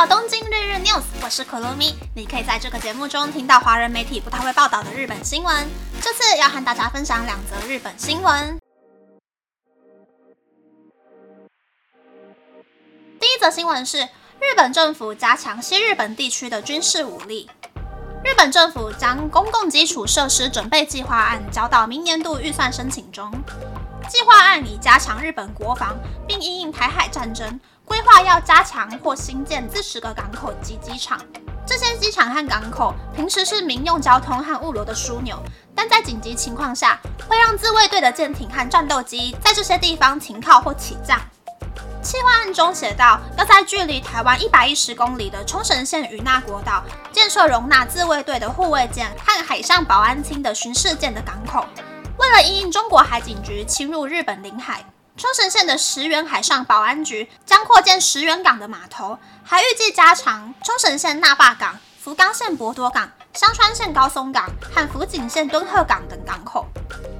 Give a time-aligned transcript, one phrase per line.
[0.00, 1.94] 到东京日日 news，我是可露咪。
[2.14, 5.68] 你可以在这个节目中听到华人媒体不太会报道的日本新闻。
[6.00, 8.58] 这次要和大家分享两则日本新闻。
[13.20, 13.98] 第一则新闻是
[14.38, 17.50] 日本政府加强西日本地区的军事武力。
[18.24, 23.30] 日本政府将公共基础设施准备计划案交到明年度预算申请中。
[24.08, 25.96] 计划案以加强日本国防，
[26.26, 27.60] 并因应台海战争。
[27.84, 31.18] 规划要加强或新建四十个港口及机场，
[31.66, 35.36] 这些机场和港口平时是民用交通和物流的枢纽，
[35.74, 41.20] 但在紧急情况下，会让自卫队的舰艇和战斗机在这些地方停靠或起降。
[42.00, 51.66] 计划案中写道，要在距离台湾一百一十公里的冲绳县与那国岛建设容纳自卫队的护卫舰和海上保安厅的巡视舰的港口，
[52.30, 54.84] 为了因应中国海警局侵入日本领海。
[55.16, 66.68] 冲绳县的石垣海上保安局将扩建石垣港的码头，还预计加长冲绳县那霸港、福冈县博多港、香川县高松港和福井县敦贺港等港口。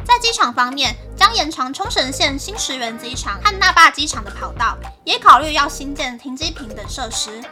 [0.04, 7.42] 在机场方面，将延长冲绳县新石垣机场和那霸机场的跑道，也考虑要新建停机坪等设施。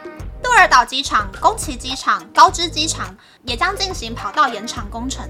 [0.45, 5.29] 鹿儿岛机场、宫崎机场、高知机场也将进行跑道延长工程。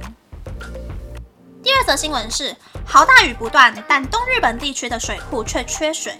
[1.89, 6.15] 的新闻是，豪大雨不断，但东日本地区的水库却缺水。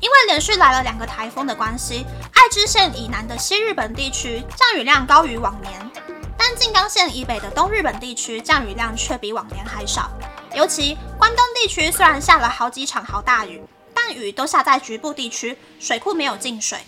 [0.00, 5.90] 因为连续来了两个台风的关系，爱知县以南的西日本地区降雨量高于往年，
[6.38, 10.08] 但静冈县以北的东日本地区降雨量却比往年还少。
[10.54, 13.60] 尤其关东地区虽然下了好几场好大雨，
[13.92, 16.78] 但雨都下在局部地区，水库没有进水。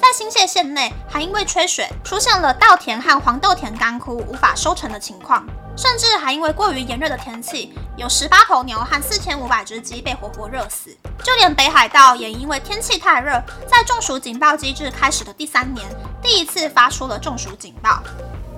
[0.00, 5.46] 在新泻县内，还因为缺水，出现了稻田和黄豆田干枯，无法收成的情况。
[5.76, 10.96] 甚至还因为过于炎热的天气，有十八头牛和四千五百只鸡被活活热死。
[11.24, 15.86] 就连北海道也因为天气太热，在中暑警报机制开始的第三年，
[16.20, 18.02] 第一次发出了中暑警报。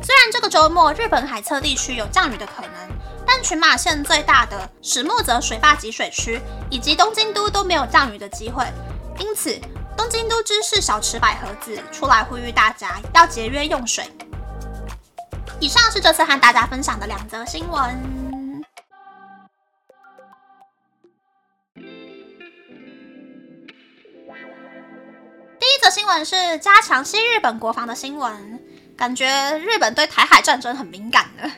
[0.03, 2.71] 虽然这个周末日本海侧地区有降雨的可能，
[3.27, 8.65] 但群马县最大的史木泽水坝集水区以及东京都都没有降雨的机会。
[9.19, 9.59] 因此，
[9.97, 14.11] 东京都知事小池百合子出来呼吁大家要节约用水。
[15.61, 18.35] 以上是这次和大家分享的两则新闻。
[25.59, 28.63] 第一则新闻是加强西日本国防的新闻，
[28.97, 31.51] 感觉日本对台海战争很敏感呢。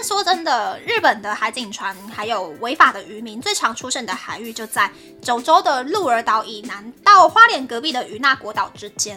[0.00, 4.88] 但说真的，日本的海警船还有违法的渔民最常出现的海域就在
[5.20, 9.16] 九州的鹿儿岛以南到花莲隔壁的与那国岛之间。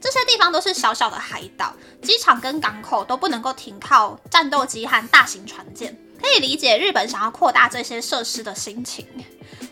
[0.00, 9.06] 这些地方都是小小的海岛，机场跟港口都不能够停靠战斗机和大型船舰，可以理解日本想要扩大这些设施的心情。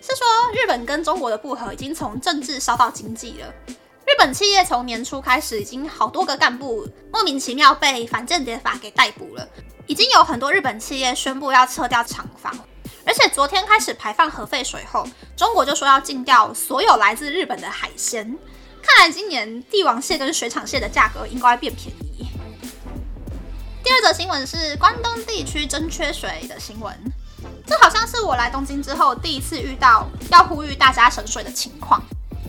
[0.02, 3.74] 是说日本跟中国的不和已经从政治烧到经济了。
[4.20, 9.48] 日本企业从年初开始，已经好多个干部莫名其妙被反间谍法给逮捕了，
[9.86, 12.54] 已经有很多日本企业宣布要撤掉厂房，
[13.06, 18.36] 而且昨天开始排放核废水后，中国就说要禁掉所有来自日本的海鲜。
[18.82, 22.28] 看来今年帝王蟹跟水产蟹的价格应该变便宜。
[23.82, 26.94] 第二则新闻是关东地区真缺水的新闻，
[27.66, 32.02] 这好像是我来东京之后第一次遇到要呼吁大家省水的情况。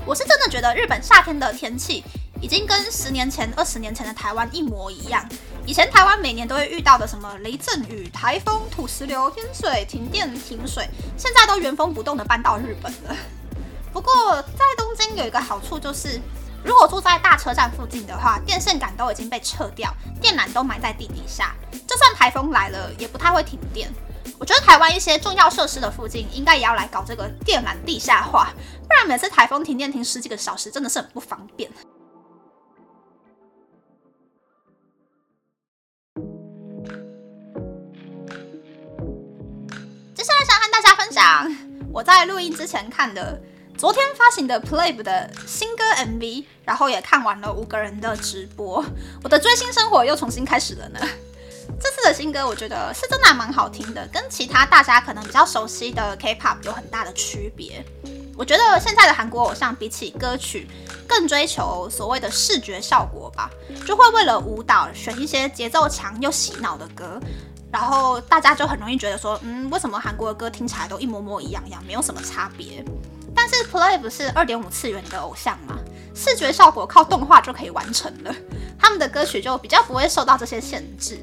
[0.06, 2.04] 我是真的觉得日本夏天的天气
[2.42, 5.24] 已经跟十年前、二十年前的台湾一模一样。
[5.66, 13.16] 以前台湾每年都会遇到的什么雷阵雨、台风、土石流、天水、停电、停水，现在都原封不动的搬到日本了。
[13.94, 16.20] 不过，在东京有一个好处就是，
[16.64, 21.54] 如果住在大车站附近的话，电线杆都已经被撤掉，电缆都埋在地底下，
[21.88, 23.88] 就算台风来了，也不太会停电。
[24.40, 28.52] 我觉得台湾一些重要设施的附近，应该也要来搞这个电缆地下化，
[29.06, 31.70] 每次台风停电停十几个小时，真的是很不方便。
[40.14, 41.56] 接下来想和大家分享
[41.92, 43.42] 我在录音之前看的。
[43.78, 48.86] 昨天发行的 Play 的新歌 MV，然后也看完了五个人的直播，
[49.24, 51.00] 我的追星生活又重新开始了呢。
[51.80, 57.84] 这次的新歌我觉得是真的蛮好听的，跟其他大家可能比较熟悉的 K-pop 有很大的区别。
[58.42, 60.68] 我觉得现在的韩国偶像比起歌曲
[61.08, 63.52] 更追求所谓的视觉效果吧，
[63.86, 67.20] 就会为了舞蹈选一些节奏强又洗脑的歌，
[67.72, 72.84] 然后大家就很容易觉得说，嗯，为什么韩国的歌听起来都一模模一样样，没有什么差别？
[73.36, 75.78] 但是 Play 不是二点五次元的偶像吗？
[76.16, 78.36] 视觉效果靠动画就可以完成了，
[78.80, 81.20] 他们的歌曲就比较不会受到这些限制，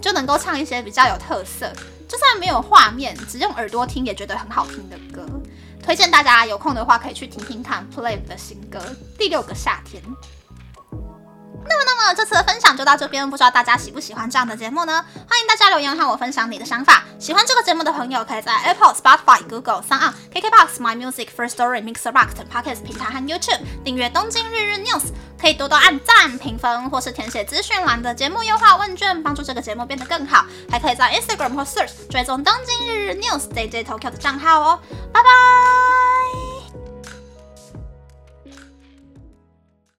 [0.00, 1.72] 就能够唱一些比较有特色，
[2.06, 5.26] 就算没有画面，只用耳朵听也觉得很好听的歌。
[5.90, 8.78] 推荐大家有空的话可以去听听看 Play 的新歌
[9.18, 10.00] 《第六个夏天》。
[12.02, 15.04] 那，这次的分享就到这边，不知道大家喜不喜欢这样的节目呢？
[15.28, 17.04] 欢迎大家留言和我分享你的想法。
[17.18, 25.00] 喜欢这个节目的朋友，可以在 Apple、Spotify、Google、s o u n KKBox、My Music、First Story、Mixer、Box、Podcast 平台和 YouTube 订阅《东京日日 News》，
[25.38, 30.46] 可以多多按赞、评分，或是填写资讯栏的节目优化问卷，帮助这个节目变得更好。
[30.70, 34.80] 还可以在 Instagram 或 Search 追踪《东京日日 News》JJ Tokyo 的账号哦。
[35.12, 35.89] 拜拜。